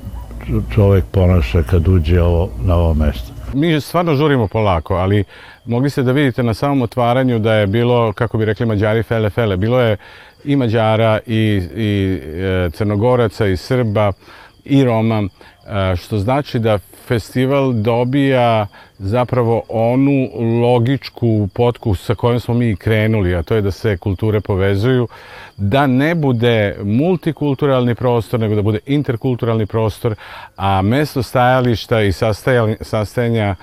čovek 0.76 1.06
ponaša 1.12 1.64
kad 1.64 1.88
uđe 1.88 2.22
ovo, 2.22 2.50
na 2.64 2.76
ovo 2.76 2.94
mesto. 2.94 3.34
Mi 3.54 3.82
stvarno 3.82 4.16
žurimo 4.16 4.48
polako, 4.48 4.96
ali 4.96 5.24
mogli 5.66 5.90
ste 5.90 6.04
da 6.04 6.12
vidite 6.12 6.44
na 6.44 6.54
samom 6.54 6.82
otvaranju 6.82 7.40
da 7.40 7.54
je 7.54 7.68
bilo, 7.68 8.14
kako 8.14 8.38
bi 8.38 8.46
rekli 8.46 8.66
mađari, 8.66 9.04
fele 9.04 9.30
fele. 9.30 9.58
Bilo 9.58 9.80
je 9.80 9.98
i 10.44 10.56
mađara 10.56 11.20
i, 11.26 11.62
i 11.76 12.20
e, 12.24 12.70
crnogoraca 12.72 13.48
i 13.48 13.58
srba 13.58 14.12
i 14.70 14.84
roma, 14.84 15.24
e, 15.24 15.96
što 15.96 16.20
znači 16.20 16.60
da 16.60 16.80
festival 17.08 17.74
dobija 17.74 18.68
zapravo 19.00 19.64
onu 19.70 20.30
logičku 20.62 21.50
potku 21.54 21.96
sa 21.96 22.16
kojom 22.16 22.40
smo 22.40 22.54
mi 22.54 22.76
krenuli, 22.76 23.36
a 23.36 23.44
to 23.44 23.56
je 23.56 23.62
da 23.62 23.72
se 23.72 23.98
kulture 23.98 24.42
povezuju, 24.42 25.08
da 25.58 25.88
ne 25.88 26.16
bude 26.16 26.76
multikulturalni 26.84 27.96
prostor, 27.96 28.40
nego 28.40 28.56
da 28.56 28.62
bude 28.62 28.80
interkulturalni 28.86 29.66
prostor, 29.66 30.16
a 30.56 30.82
mesto 30.82 31.24
stajališta 31.24 32.02
i 32.02 32.12
sastajanja 32.82 33.56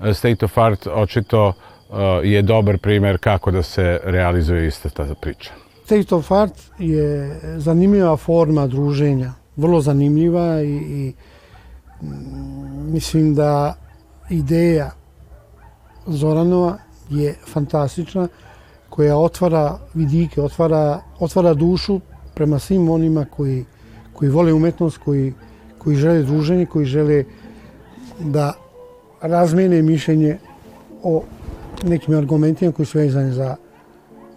eh, 0.00 0.14
State 0.14 0.44
of 0.44 0.58
Art 0.58 0.86
očito 0.86 1.52
eh, 1.52 1.94
je 2.22 2.42
dobar 2.42 2.78
primer 2.78 3.18
kako 3.18 3.50
da 3.50 3.62
se 3.62 4.00
realizuje 4.04 4.66
ista 4.66 4.88
ta 4.88 5.14
priča. 5.20 5.50
State 5.84 6.14
of 6.14 6.32
Art 6.32 6.54
je 6.78 7.40
zanimljiva 7.56 8.16
forma 8.16 8.66
druženja, 8.66 9.32
vrlo 9.56 9.80
zanimljiva 9.80 10.62
i, 10.62 10.76
i 10.76 11.14
mm, 12.02 12.92
mislim 12.92 13.34
da 13.34 13.74
ideja 14.30 14.90
Zoranova 16.06 16.78
je 17.10 17.34
fantastična, 17.46 18.28
koja 18.88 19.16
otvara 19.16 19.78
vidike, 19.94 20.42
otvara, 20.42 21.00
otvara 21.20 21.54
dušu 21.54 22.00
prema 22.34 22.58
svim 22.58 22.88
onima 22.90 23.24
koji, 23.24 23.64
koji 24.12 24.30
vole 24.30 24.52
umetnost, 24.52 24.98
koji, 24.98 25.34
koji 25.78 25.96
žele 25.96 26.22
druženje, 26.22 26.66
koji 26.66 26.86
žele 26.86 27.24
da 28.20 28.52
razmene 29.20 29.82
mišljenje 29.82 30.38
o 31.02 31.22
nekim 31.82 32.14
argumentima 32.14 32.72
koji 32.72 32.86
su 32.86 32.98
vezani 32.98 33.32
za 33.32 33.56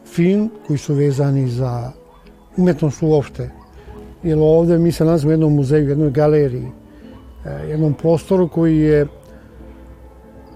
film, 0.06 0.52
koji 0.68 0.78
su 0.78 0.94
vezani 0.94 1.50
za 1.50 1.92
umetnost 2.58 3.02
uopšte. 3.02 3.59
Jer 4.24 4.38
ovde 4.42 4.78
mi 4.78 4.92
se 4.92 5.06
nalazimo 5.06 5.30
u 5.30 5.34
jednom 5.34 5.56
muzeju, 5.56 5.90
jednoj 5.90 6.12
galeriji, 6.12 6.72
eh, 7.46 7.70
jednom 7.70 7.94
prostoru 7.94 8.48
koji 8.48 8.78
je 8.78 9.08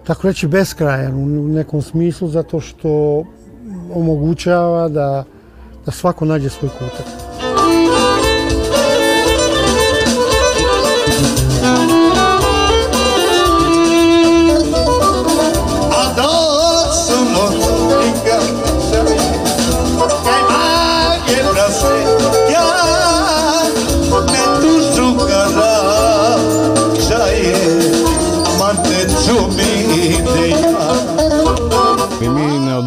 tako 0.04 0.28
reći 0.28 0.48
beskrajan 0.48 1.16
u 1.16 1.48
nekom 1.48 1.82
smislu 1.82 2.28
zato 2.28 2.60
što 2.60 3.24
omogućava 3.94 4.88
da, 4.88 5.24
da 5.86 5.92
svako 5.92 6.26
nađe 6.26 6.50
svoj 6.50 6.70
kutak. 6.70 7.23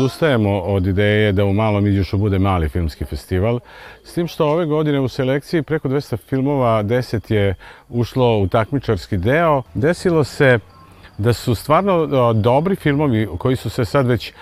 Odustajemo 0.06 0.60
od 0.60 0.86
ideje 0.86 1.32
da 1.32 1.44
u 1.44 1.52
Malom 1.52 1.86
Iđušu 1.86 2.18
bude 2.18 2.38
mali 2.38 2.68
filmski 2.68 3.04
festival, 3.04 3.60
s 4.04 4.14
tim 4.14 4.28
što 4.28 4.46
ove 4.46 4.66
godine 4.66 5.00
u 5.00 5.08
selekciji 5.08 5.62
preko 5.62 5.88
200 5.88 6.16
filmova, 6.16 6.82
10 6.82 7.34
je 7.34 7.54
ušlo 7.88 8.38
u 8.38 8.46
takmičarski 8.46 9.16
deo. 9.16 9.62
Desilo 9.74 10.24
se 10.24 10.58
da 11.18 11.32
su 11.32 11.54
stvarno 11.54 12.06
dobri 12.32 12.76
filmovi 12.76 13.28
koji 13.38 13.56
su 13.56 13.70
se 13.70 13.84
sad 13.84 14.06
već 14.06 14.32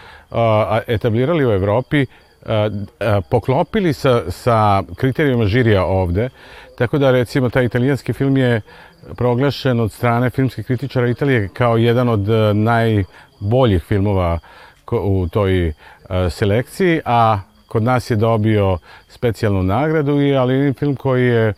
etablirali 0.86 1.46
u 1.46 1.50
Evropi, 1.50 2.06
poklopili 3.30 3.92
sa, 3.92 4.30
sa 4.30 4.82
kriterijima 4.96 5.46
žirija 5.46 5.84
ovde. 5.84 6.28
Tako 6.78 6.98
da, 6.98 7.10
recimo, 7.10 7.50
taj 7.50 7.64
italijanski 7.64 8.12
film 8.12 8.36
je 8.36 8.60
proglašen 9.16 9.80
od 9.80 9.92
strane 9.92 10.30
filmskih 10.30 10.66
kritičara 10.66 11.08
Italije 11.08 11.48
kao 11.48 11.76
jedan 11.76 12.08
od 12.08 12.28
najboljih 12.54 13.82
filmova 13.82 14.38
u 14.92 15.28
toj 15.32 15.72
selekciji, 16.30 17.00
a 17.04 17.38
kod 17.68 17.82
nas 17.82 18.10
je 18.10 18.16
dobio 18.16 18.78
specijalnu 19.08 19.62
nagradu, 19.62 20.20
i 20.20 20.36
ali 20.36 20.74
film 20.78 20.96
koji 20.96 21.26
je 21.26 21.54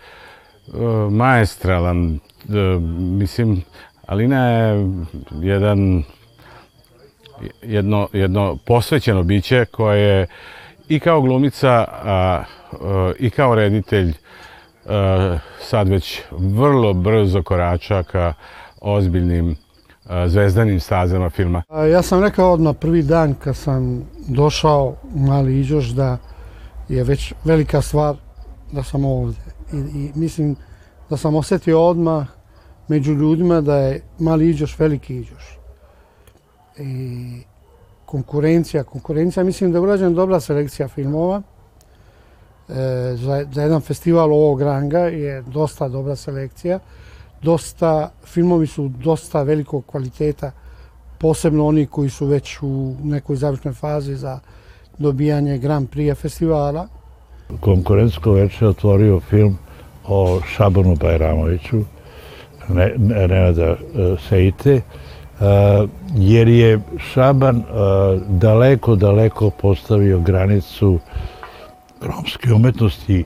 maestralan. 1.10 2.18
Mislim, 3.18 3.62
Alina 4.06 4.48
je 4.48 4.90
jedan 5.30 6.02
jedno, 7.62 8.08
jedno 8.12 8.58
posvećeno 8.66 9.22
biće 9.22 9.64
koje 9.64 10.00
je 10.00 10.26
i 10.88 11.00
kao 11.00 11.20
glumica 11.20 11.70
a, 11.70 12.42
a, 12.72 13.12
i 13.18 13.30
kao 13.30 13.54
reditelj 13.54 14.12
a, 14.86 15.38
sad 15.60 15.88
već 15.88 16.22
vrlo 16.30 16.92
brzo 16.92 17.42
korača 17.42 18.02
ka 18.02 18.34
ozbiljnim 18.80 19.56
zvezdanim 20.26 20.80
stazama 20.80 21.30
filma. 21.30 21.62
Ja 21.92 22.02
sam 22.02 22.22
rekao 22.22 22.52
odmah 22.52 22.76
prvi 22.80 23.02
dan 23.02 23.34
kad 23.34 23.56
sam 23.56 24.04
došao 24.28 24.94
u 25.14 25.18
Mali 25.18 25.60
Iđoš 25.60 25.86
da 25.86 26.18
je 26.88 27.04
već 27.04 27.34
velika 27.44 27.82
stvar 27.82 28.16
da 28.72 28.82
sam 28.82 29.04
ovdje. 29.04 29.42
I, 29.72 29.76
i 29.76 30.10
mislim 30.14 30.56
da 31.10 31.16
sam 31.16 31.34
osjetio 31.34 31.82
odmah 31.82 32.26
među 32.88 33.12
ljudima 33.12 33.60
da 33.60 33.76
je 33.76 34.00
Mali 34.18 34.50
Iđoš 34.50 34.78
veliki 34.78 35.16
Iđoš. 35.16 35.58
I 36.78 37.42
konkurencija, 38.06 38.84
konkurencija, 38.84 39.44
mislim 39.44 39.72
da 39.72 39.78
je 39.78 39.82
urađena 39.82 40.10
dobra 40.10 40.40
selekcija 40.40 40.88
filmova. 40.88 41.42
E, 42.68 42.72
za, 43.16 43.44
za 43.52 43.62
jedan 43.62 43.80
festival 43.80 44.32
ovog 44.32 44.62
ranga 44.62 44.98
je 44.98 45.42
dosta 45.42 45.88
dobra 45.88 46.16
selekcija. 46.16 46.78
Dosta, 47.42 48.10
filmovi 48.24 48.66
su 48.66 48.88
dosta 48.88 49.42
velikog 49.42 49.86
kvaliteta, 49.86 50.50
posebno 51.18 51.66
oni 51.66 51.86
koji 51.86 52.10
su 52.10 52.26
već 52.26 52.58
u 52.62 52.94
nekoj 53.02 53.36
završnoj 53.36 53.74
fazi 53.74 54.14
za 54.14 54.38
dobijanje 54.98 55.58
Grand 55.58 55.88
Prix 55.88 56.16
festivala. 56.16 56.88
Konkurentsko 57.60 58.32
večer 58.32 58.68
otvorio 58.68 59.20
film 59.20 59.58
o 60.08 60.40
Šabanu 60.40 60.96
Bajramoviću, 60.96 61.82
Nenada 62.98 63.62
e, 63.62 63.76
Sejte, 64.28 64.80
jer 66.14 66.48
je 66.48 66.80
Šaban 67.12 67.62
daleko, 68.28 68.96
daleko 68.96 69.50
postavio 69.50 70.20
granicu 70.20 70.98
romske 72.00 72.52
umetnosti 72.52 73.24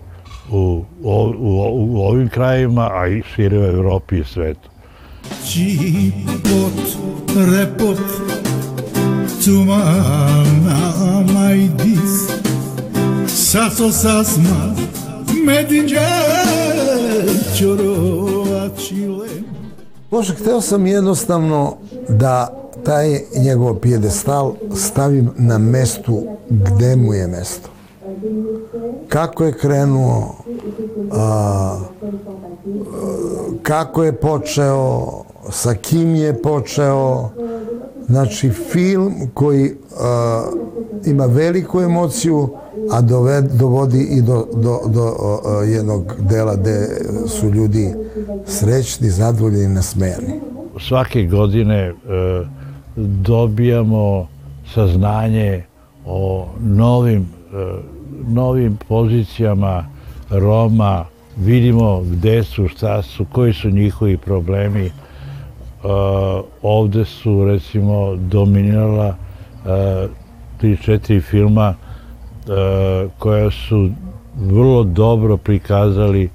u, 0.53 0.85
u, 1.03 1.33
u, 1.71 2.01
ovim 2.01 2.29
krajima, 2.29 2.91
a 2.93 3.09
i 3.09 3.23
šire 3.35 3.59
u 3.59 3.65
Evropi 3.65 4.19
i 4.19 4.25
svetu. 4.25 4.69
Čipot, 5.53 6.73
repot, 7.37 7.99
tumana 9.45 11.25
majdis, 11.35 12.31
saso 13.27 13.93
sasma, 13.93 14.75
medinđe, 15.47 15.99
čorova 17.59 18.69
čile. 18.89 19.29
Bože, 20.11 20.35
hteo 20.35 20.61
sam 20.61 20.87
jednostavno 20.87 21.77
da 22.09 22.61
taj 22.85 23.21
njegov 23.37 23.75
pijedestal 23.75 24.55
stavim 24.77 25.31
na 25.37 25.59
mestu 25.59 26.23
gde 26.51 26.97
mu 26.97 27.15
je 27.15 27.27
mesto. 27.27 27.69
Kako 29.09 29.45
je 29.45 29.53
krenuo, 29.53 30.35
a, 31.13 31.79
kako 33.63 34.05
je 34.05 34.13
počeo, 34.13 35.07
sa 35.51 35.75
kim 35.75 36.15
je 36.15 36.43
počeo, 36.43 37.29
znači 38.07 38.51
film 38.51 39.15
koji 39.35 39.75
a, 40.01 40.45
ima 41.07 41.27
veliku 41.27 41.81
emociju, 41.81 42.49
a 42.91 43.01
doved, 43.01 43.45
dovodi 43.45 44.03
i 44.03 44.23
do, 44.23 44.47
do, 44.55 44.81
do 44.87 45.15
a, 45.45 45.63
jednog 45.65 46.15
dela 46.19 46.57
gde 46.57 46.89
su 47.27 47.51
ljudi 47.51 47.95
srećni, 48.47 49.11
zadovoljni, 49.11 49.69
nasmejani. 49.69 50.41
Svake 50.89 51.23
godine 51.23 51.77
e, 51.77 51.95
dobijamo 52.97 54.29
saznanje 54.75 55.65
o 56.07 56.47
novim, 56.61 57.21
e, 57.21 58.00
novim 58.29 58.79
pozicijama 58.89 59.85
Roma, 60.31 61.05
vidimo 61.37 62.01
gde 62.01 62.43
su, 62.43 62.69
šta 62.69 63.03
su, 63.03 63.25
koji 63.33 63.53
su 63.53 63.71
njihovi 63.71 64.17
problemi. 64.17 64.87
E, 64.87 64.91
ovde 66.63 67.05
su, 67.05 67.45
recimo, 67.45 68.17
dominirala 68.17 69.09
e, 69.09 70.09
tri, 70.59 70.77
četiri 70.77 71.21
filma 71.21 71.75
e, 71.75 73.09
koja 73.19 73.51
su 73.51 73.91
vrlo 74.37 74.85
dobro 74.85 75.37
prikazali 75.37 76.31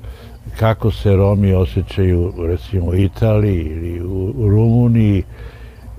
kako 0.60 0.92
se 0.92 1.16
Romi 1.16 1.54
osjećaju 1.54 2.34
recimo 2.48 2.86
u 2.86 2.96
Italiji 2.96 3.62
ili 3.62 4.02
u, 4.02 4.34
Rumuniji 4.50 5.24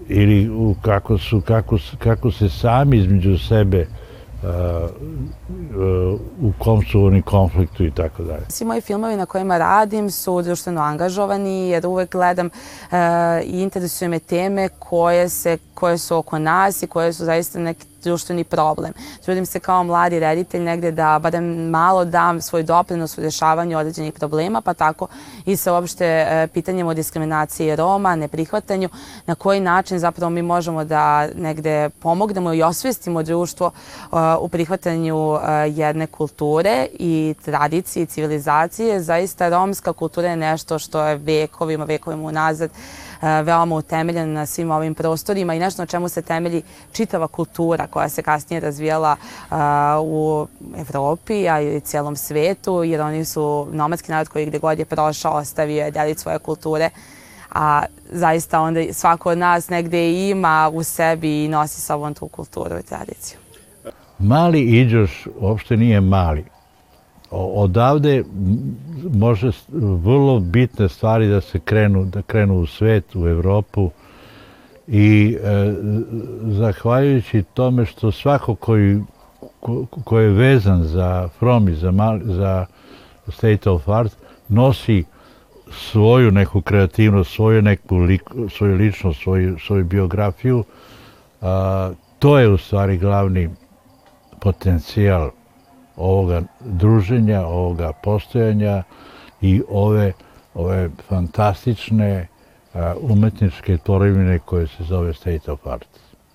ili 0.09 0.51
u 0.51 0.75
kako 0.83 1.19
su 1.19 1.41
kako 1.41 1.79
kako 1.99 2.31
se 2.31 2.49
sami 2.49 2.97
između 2.97 3.39
sebe 3.39 3.87
u 6.41 6.53
kom 6.59 6.83
su 6.83 7.05
oni 7.05 7.23
konfliktu 7.23 7.85
i 7.85 7.91
tako 7.91 8.23
dalje. 8.23 8.45
Svi 8.49 8.65
moji 8.67 8.81
filmovi 8.81 9.17
na 9.17 9.27
kojima 9.27 9.59
radim 9.59 10.11
su 10.11 10.43
društveno 10.43 10.81
angažovani 10.81 11.69
jer 11.69 11.87
uvek 11.87 12.13
gledam 12.13 12.51
i 13.45 13.63
interesuje 13.63 14.09
me 14.09 14.19
teme 14.19 14.69
koje, 14.69 15.29
se, 15.29 15.59
koje 15.77 15.99
su 15.99 16.17
oko 16.17 16.39
nas 16.39 16.83
i 16.83 16.87
koje 16.87 17.13
su 17.13 17.25
zaista 17.25 17.59
neki 17.59 17.87
društveni 18.07 18.45
problem. 18.45 18.93
Trudim 19.25 19.47
se 19.47 19.61
kao 19.61 19.85
mladi 19.85 20.21
reditelj 20.21 20.63
negde 20.63 20.91
da 20.91 21.19
barem 21.23 21.71
malo 21.71 22.05
dam 22.05 22.41
svoj 22.41 22.63
doprinos 22.63 23.19
u 23.19 23.21
rješavanju 23.21 23.79
određenih 23.79 24.13
problema, 24.13 24.61
pa 24.61 24.75
tako 24.75 25.07
i 25.47 25.57
sa 25.57 25.73
uopšte 25.73 26.07
e, 26.07 26.49
pitanjem 26.55 26.87
o 26.87 26.95
diskriminaciji 26.95 27.77
Roma, 27.77 28.17
neprihvatanju, 28.17 28.89
na 29.27 29.35
koji 29.35 29.61
način 29.61 29.99
zapravo 29.99 30.31
mi 30.31 30.43
možemo 30.43 30.85
da 30.85 31.29
negde 31.35 31.91
pomognemo 31.91 32.55
i 32.55 32.63
osvestimo 32.63 33.23
društvo 33.23 33.71
e, 33.71 34.17
u 34.41 34.49
prihvatanju 34.49 35.35
e, 35.35 35.39
jedne 35.69 36.07
kulture 36.07 36.87
i 36.93 37.35
tradicije 37.45 38.03
i 38.03 38.07
civilizacije. 38.07 39.01
Zaista 39.03 39.49
romska 39.49 39.93
kultura 39.93 40.29
je 40.29 40.37
nešto 40.37 40.79
što 40.79 41.03
je 41.03 41.17
vekovima, 41.17 41.85
vekovima 41.85 42.23
unazad 42.23 42.71
veoma 43.23 43.75
utemeljen 43.75 44.33
na 44.33 44.47
svim 44.47 44.71
ovim 44.71 44.95
prostorima 44.95 45.55
i 45.55 45.59
nešto 45.59 45.83
na 45.83 45.87
čemu 45.87 46.09
se 46.09 46.23
temelji 46.23 46.63
čitava 46.93 47.29
kultura 47.29 47.87
koja 47.87 48.09
se 48.09 48.23
kasnije 48.23 48.61
razvijala 48.61 49.17
u 50.03 50.47
Evropi, 50.79 51.49
a 51.49 51.61
i 51.61 51.81
cijelom 51.81 52.17
svetu, 52.17 52.83
jer 52.85 53.01
oni 53.01 53.25
su 53.25 53.69
nomadski 53.73 54.13
narod 54.13 54.29
koji 54.29 54.47
gde 54.47 54.59
god 54.59 54.79
je 54.79 54.85
prošao 54.85 55.33
ostavio 55.33 55.85
je 55.85 55.91
delit 55.91 56.19
svoje 56.19 56.39
kulture 56.39 56.91
a 57.57 57.83
zaista 58.13 58.61
onda 58.61 58.81
svako 58.93 59.31
od 59.31 59.39
nas 59.39 59.69
negde 59.69 60.29
ima 60.29 60.71
u 60.75 60.83
sebi 60.83 61.45
i 61.45 61.49
nosi 61.49 61.81
sa 61.81 61.95
ovom 61.95 62.15
tu 62.15 62.29
kulturu 62.29 62.79
i 62.79 62.83
tradiciju. 62.83 63.39
Mali 64.19 64.61
Iđoš 64.61 65.27
uopšte 65.41 65.77
nije 65.77 66.01
mali 66.01 66.45
odavde 67.31 68.25
može 69.13 69.51
vrlo 70.03 70.41
bitne 70.41 70.89
stvari 70.89 71.29
da 71.29 71.41
se 71.41 71.59
krenu, 71.59 72.05
da 72.05 72.23
krenu 72.23 72.55
u 72.55 72.67
svet, 72.67 73.17
u 73.17 73.29
Evropu. 73.29 73.91
I 74.89 75.37
e, 75.43 75.75
zahvaljujući 76.43 77.43
tome 77.55 77.85
što 77.85 78.13
svako 78.13 78.55
koji 78.55 79.01
ko, 79.61 79.87
ko 80.05 80.19
je 80.19 80.31
vezan 80.31 80.83
za 80.83 81.29
From 81.39 81.75
za, 81.75 81.91
mali, 81.91 82.23
za 82.25 82.67
State 83.29 83.71
of 83.71 83.89
Art 83.89 84.13
nosi 84.49 85.05
svoju 85.73 86.31
neku 86.31 86.61
kreativnost, 86.61 87.35
svoju 87.35 87.63
neku 87.63 87.97
lik, 87.97 88.23
svoju 88.51 88.77
ličnost, 88.77 89.23
svoju, 89.23 89.59
svoju 89.59 89.85
biografiju, 89.85 90.65
a, 91.41 91.91
to 92.19 92.39
je 92.39 92.49
u 92.49 92.59
stvari 92.59 92.99
glavni 92.99 93.51
potencijal 94.41 95.31
ovoga 95.97 96.43
druženja, 96.61 97.47
ovoga 97.47 97.93
postojanja 97.93 98.83
i 99.41 99.63
ove, 99.69 100.13
ove 100.55 100.91
fantastične 101.09 102.27
umetničke 103.01 103.79
tvorevine 103.79 104.39
koje 104.39 104.67
se 104.67 104.85
zove 104.85 105.15
State 105.15 105.53
of 105.53 105.67
Art. 105.67 105.87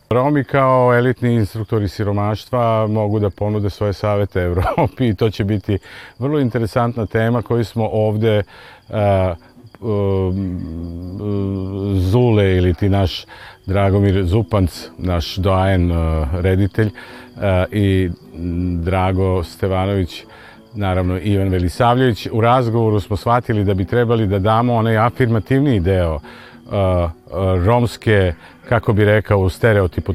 Romi 0.10 0.43
kao 0.43 0.93
elitni 0.97 1.34
instruktori 1.34 1.88
siromaštva 1.88 2.88
mogu 2.88 3.19
da 3.19 3.30
ponude 3.30 3.69
svoje 3.69 3.93
savete 3.93 4.41
Evropi 4.41 5.08
i 5.08 5.15
to 5.15 5.30
će 5.30 5.43
biti 5.43 5.78
vrlo 6.19 6.39
interesantna 6.39 7.06
tema 7.06 7.41
koju 7.41 7.65
smo 7.65 7.89
ovde 7.91 8.43
uh, 8.89 8.95
Zule 11.96 12.58
ili 12.58 12.74
ti 12.74 12.89
naš 12.89 13.26
Dragomir 13.65 14.24
Zupanc, 14.26 14.88
naš 14.98 15.36
doajen 15.36 15.91
reditelj 16.34 16.89
i 17.72 18.10
Drago 18.84 19.44
Stevanović, 19.44 20.24
naravno 20.74 21.20
Ivan 21.20 21.50
Velisavljević. 21.50 22.28
U 22.32 22.41
razgovoru 22.41 23.00
smo 23.00 23.17
shvatili 23.17 23.63
da 23.63 23.74
bi 23.74 23.86
trebali 23.86 24.28
da 24.28 24.39
damo 24.39 24.74
onaj 24.74 24.98
afirmativni 24.98 25.80
deo 25.80 26.20
romske, 27.65 28.34
kako 28.70 28.94
bi 28.94 29.06
rekao, 29.06 29.39
u 29.39 29.50
stereotipu 29.50 30.13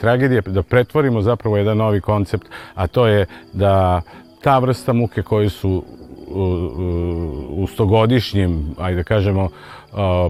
tragedije, 0.00 0.40
da 0.46 0.62
pretvorimo 0.62 1.22
zapravo 1.22 1.56
jedan 1.56 1.76
novi 1.76 2.00
koncept, 2.00 2.46
a 2.74 2.86
to 2.86 3.06
je 3.06 3.26
da 3.52 4.02
ta 4.42 4.58
vrsta 4.58 4.92
muke 4.92 5.22
koju 5.22 5.50
su 5.50 5.84
u 7.50 7.66
stogodišnjim, 7.66 8.74
ajde 8.78 8.96
da 8.96 9.02
kažemo, 9.02 9.48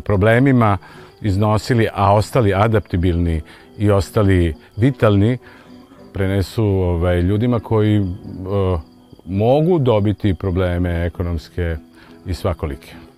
problemima 0.05 0.79
iznosili, 1.21 1.89
a 1.95 2.15
ostali 2.15 2.55
adaptibilni 2.55 3.41
i 3.79 3.91
ostali 3.91 4.55
vitalni, 4.77 5.39
prenesu 6.13 6.65
ovaj, 6.65 7.21
ljudima 7.21 7.61
koji 7.61 8.07
mogu 9.27 9.79
dobiti 9.79 10.35
probleme 10.35 11.07
ekonomske 11.07 11.77
i 12.27 12.35
svakolike. 12.35 13.10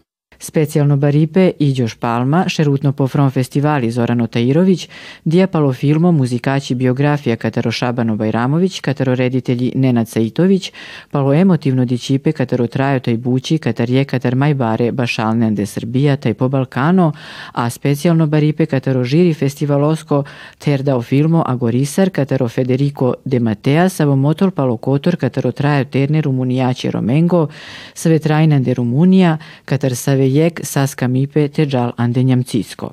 Specijalno 0.43 0.97
Baripe 0.97 1.51
Iđoš 1.59 1.95
Palma, 1.95 2.45
šerutno 2.49 2.93
po 2.93 3.09
From 3.09 3.31
festivali 3.31 3.91
Zorano 3.91 4.27
Tairović, 4.27 4.89
dijapalo 5.25 5.73
filmo 5.73 6.13
muzikaći 6.13 6.75
biografija 6.75 7.37
Kataro 7.37 7.71
Šabano 7.71 8.17
Bajramović, 8.17 8.81
Kataro 8.81 9.15
reditelji 9.15 9.73
Nenad 9.75 10.09
Saitović, 10.09 10.73
palo 11.11 11.35
emotivno 11.35 11.85
dičipe 11.85 12.33
Kataro 12.33 12.67
trajo 12.67 13.01
taj 13.01 13.17
bući, 13.17 13.59
Katar 13.59 13.91
je 13.91 14.05
Katar 14.05 14.35
Majbare 14.35 14.93
Bašalnende 14.93 15.67
Srbija 15.67 16.17
taj 16.17 16.35
po 16.35 16.49
Balkano, 16.49 17.13
a 17.53 17.71
specijalno 17.71 18.27
Baripe 18.27 18.67
Kataro 18.67 19.05
žiri 19.05 19.35
festivalosko 19.35 20.25
terdao 20.59 21.03
filmo 21.03 21.43
Agorisar 21.47 22.11
Kataro 22.11 22.49
Federico 22.49 23.15
de 23.25 23.41
Matea 23.41 23.89
savo 23.89 24.17
motor 24.17 24.51
palo 24.51 24.77
kotor 24.77 25.17
Kataro 25.17 25.53
trajo 25.53 25.85
terne 25.85 26.21
Rumunijaće 26.21 26.91
Romengo, 26.91 27.49
sve 27.95 28.19
trajnande 28.19 28.75
Rumunija, 28.75 29.39
Katar 29.65 29.97
save 29.97 30.32
jek 30.35 30.61
Saska 30.63 31.09
Mipe 31.09 31.49
te 31.49 31.67
Džal 31.67 31.93
Andenjam 31.97 32.43
Cisko. 32.45 32.93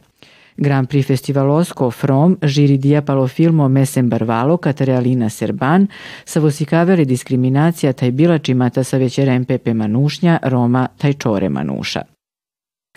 Grand 0.57 0.87
Prix 0.89 1.07
Festivalosko 1.07 1.91
From 1.91 2.37
žiri 2.43 2.77
dijapalo 2.77 3.27
filmo 3.27 3.67
Mesem 3.67 4.09
Barvalo 4.09 4.57
Katarealina 4.57 5.29
Serban 5.29 5.87
sa 6.25 6.39
vosikaveli 6.39 7.05
diskriminacija 7.05 7.93
taj 7.93 8.11
bilačimata 8.11 8.83
sa 8.83 8.97
večerem 8.97 9.45
Pepe 9.45 9.73
Manušnja 9.73 10.39
Roma 10.43 10.87
taj 10.97 11.13
čore 11.13 11.49
Manuša. 11.49 12.01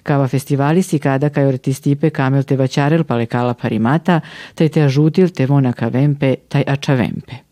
Kava 0.03 0.29
festivali 0.29 0.83
si 0.83 0.99
kada 0.99 1.29
kaj 1.31 1.49
artistipe 1.49 2.11
kamel 2.11 2.43
te 2.43 2.57
vačarel 2.57 3.05
palekala 3.05 3.55
parimata, 3.55 4.21
taj 4.55 4.69
te 4.69 4.83
ažutil 4.83 5.31
te 5.31 5.47
vona 5.47 5.73
kavempe, 5.73 6.35
taj 6.49 6.65
ačavempe. 6.67 7.52